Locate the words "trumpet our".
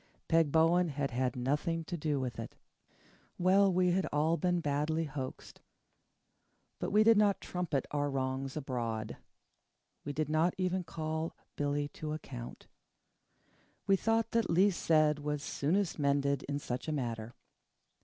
7.39-8.09